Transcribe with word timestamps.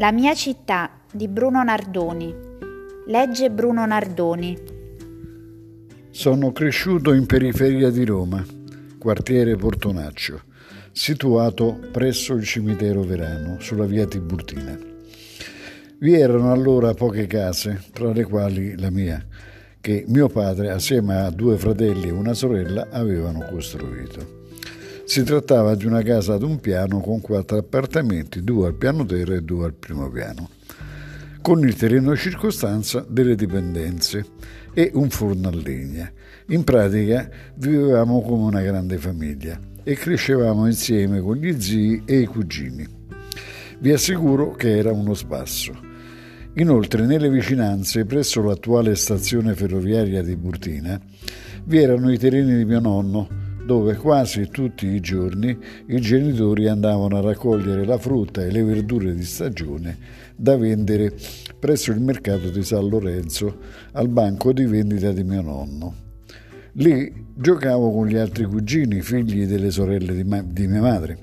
La 0.00 0.12
mia 0.12 0.32
città 0.32 1.02
di 1.12 1.28
Bruno 1.28 1.62
Nardoni. 1.62 2.34
Legge 3.08 3.50
Bruno 3.50 3.84
Nardoni. 3.84 4.56
Sono 6.08 6.52
cresciuto 6.52 7.12
in 7.12 7.26
periferia 7.26 7.90
di 7.90 8.06
Roma, 8.06 8.42
quartiere 8.98 9.56
Portonaccio, 9.56 10.40
situato 10.90 11.78
presso 11.92 12.32
il 12.32 12.44
cimitero 12.44 13.02
Verano, 13.02 13.60
sulla 13.60 13.84
via 13.84 14.06
Tiburtina. 14.06 14.74
Vi 15.98 16.14
erano 16.14 16.50
allora 16.50 16.94
poche 16.94 17.26
case, 17.26 17.84
tra 17.92 18.10
le 18.10 18.24
quali 18.24 18.78
la 18.78 18.88
mia, 18.88 19.22
che 19.82 20.06
mio 20.08 20.28
padre, 20.28 20.70
assieme 20.70 21.16
a 21.16 21.28
due 21.28 21.58
fratelli 21.58 22.08
e 22.08 22.12
una 22.12 22.32
sorella, 22.32 22.88
avevano 22.90 23.40
costruito. 23.40 24.39
Si 25.10 25.24
trattava 25.24 25.74
di 25.74 25.86
una 25.86 26.02
casa 26.02 26.34
ad 26.34 26.44
un 26.44 26.60
piano 26.60 27.00
con 27.00 27.20
quattro 27.20 27.58
appartamenti, 27.58 28.44
due 28.44 28.68
al 28.68 28.76
piano 28.76 29.04
terra 29.04 29.34
e 29.34 29.42
due 29.42 29.64
al 29.64 29.74
primo 29.74 30.08
piano, 30.08 30.50
con 31.42 31.66
il 31.66 31.74
terreno 31.74 32.14
circostanza 32.14 33.04
delle 33.08 33.34
dipendenze 33.34 34.24
e 34.72 34.92
un 34.94 35.10
forno 35.10 35.48
a 35.48 35.52
legna. 35.52 36.08
In 36.50 36.62
pratica 36.62 37.28
vivevamo 37.56 38.22
come 38.22 38.44
una 38.44 38.60
grande 38.60 38.98
famiglia 38.98 39.58
e 39.82 39.96
crescevamo 39.96 40.66
insieme 40.66 41.18
con 41.18 41.34
gli 41.38 41.60
zii 41.60 42.02
e 42.04 42.20
i 42.20 42.26
cugini. 42.26 42.86
Vi 43.80 43.90
assicuro 43.90 44.52
che 44.52 44.76
era 44.76 44.92
uno 44.92 45.14
spasso. 45.14 45.76
Inoltre, 46.54 47.04
nelle 47.04 47.30
vicinanze, 47.30 48.04
presso 48.04 48.42
l'attuale 48.42 48.94
stazione 48.94 49.56
ferroviaria 49.56 50.22
di 50.22 50.36
Burtina, 50.36 51.00
vi 51.64 51.78
erano 51.78 52.12
i 52.12 52.16
terreni 52.16 52.56
di 52.56 52.64
mio 52.64 52.78
nonno 52.78 53.39
dove 53.64 53.96
quasi 53.96 54.48
tutti 54.48 54.86
i 54.86 55.00
giorni 55.00 55.56
i 55.86 56.00
genitori 56.00 56.68
andavano 56.68 57.18
a 57.18 57.20
raccogliere 57.20 57.84
la 57.84 57.98
frutta 57.98 58.44
e 58.44 58.50
le 58.50 58.62
verdure 58.62 59.14
di 59.14 59.24
stagione 59.24 59.96
da 60.34 60.56
vendere 60.56 61.14
presso 61.58 61.90
il 61.90 62.00
mercato 62.00 62.48
di 62.48 62.62
San 62.62 62.88
Lorenzo 62.88 63.58
al 63.92 64.08
banco 64.08 64.52
di 64.52 64.64
vendita 64.64 65.12
di 65.12 65.22
mio 65.22 65.42
nonno. 65.42 65.94
Lì 66.74 67.12
giocavo 67.34 67.90
con 67.90 68.06
gli 68.06 68.16
altri 68.16 68.44
cugini, 68.44 69.02
figli 69.02 69.44
delle 69.44 69.70
sorelle 69.70 70.14
di, 70.14 70.24
ma- 70.24 70.42
di 70.42 70.66
mia 70.66 70.80
madre. 70.80 71.18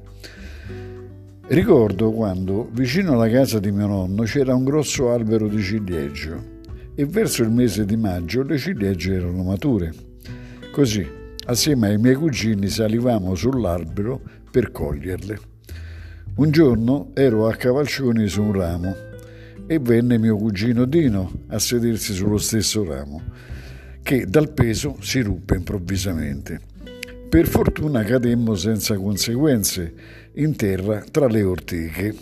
Ricordo 1.48 2.12
quando 2.12 2.70
vicino 2.72 3.14
alla 3.14 3.30
casa 3.30 3.60
di 3.60 3.72
mio 3.72 3.88
nonno 3.88 4.24
c'era 4.24 4.54
un 4.54 4.66
grosso 4.66 5.12
albero 5.12 5.48
di 5.48 5.62
ciliegio 5.62 6.56
e 6.94 7.06
verso 7.06 7.42
il 7.42 7.52
mese 7.52 7.86
di 7.86 7.96
maggio 7.96 8.44
le 8.44 8.58
ciliegie 8.58 9.16
erano 9.16 9.44
mature. 9.44 9.94
Così 10.72 11.17
Assieme 11.50 11.88
ai 11.88 11.98
miei 11.98 12.16
cugini 12.16 12.68
salivamo 12.68 13.34
sull'albero 13.34 14.22
per 14.52 14.70
coglierle. 14.70 15.40
Un 16.36 16.52
giorno 16.52 17.12
ero 17.14 17.48
a 17.48 17.56
cavalcioni 17.56 18.28
su 18.28 18.44
un 18.44 18.52
ramo 18.52 18.94
e 19.66 19.80
venne 19.80 20.18
mio 20.18 20.36
cugino 20.36 20.84
Dino 20.84 21.46
a 21.48 21.58
sedersi 21.58 22.14
sullo 22.14 22.38
stesso 22.38 22.84
ramo, 22.84 23.22
che 24.04 24.26
dal 24.26 24.52
peso 24.52 24.98
si 25.00 25.22
ruppe 25.22 25.56
improvvisamente. 25.56 26.60
Per 27.30 27.48
fortuna 27.48 28.04
cademmo 28.04 28.54
senza 28.56 28.98
conseguenze 28.98 29.94
in 30.34 30.54
terra 30.58 31.02
tra 31.10 31.28
le 31.28 31.44
ortiche 31.44 32.14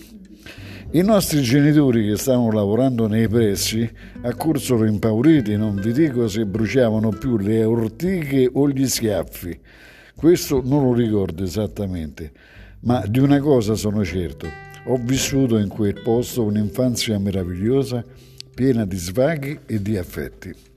i 0.96 1.02
nostri 1.02 1.42
genitori 1.42 2.08
che 2.08 2.16
stavano 2.16 2.52
lavorando 2.54 3.08
nei 3.08 3.28
pressi 3.28 3.90
accorsero 4.22 4.86
impauriti, 4.86 5.58
non 5.58 5.76
vi 5.76 5.92
dico 5.92 6.30
se 6.30 6.46
bruciavano 6.46 7.10
più 7.10 7.38
le 7.38 7.66
ortiche 7.66 8.50
o 8.54 8.70
gli 8.70 8.88
schiaffi. 8.88 9.60
Questo 10.16 10.62
non 10.64 10.86
lo 10.86 10.94
ricordo 10.94 11.44
esattamente, 11.44 12.32
ma 12.84 13.06
di 13.06 13.20
una 13.20 13.40
cosa 13.40 13.76
sono 13.76 14.06
certo. 14.06 14.48
Ho 14.86 14.96
vissuto 14.96 15.58
in 15.58 15.68
quel 15.68 16.00
posto 16.02 16.44
un'infanzia 16.44 17.20
meravigliosa, 17.20 18.02
piena 18.54 18.86
di 18.86 18.96
svaghi 18.96 19.60
e 19.66 19.82
di 19.82 19.98
affetti. 19.98 20.75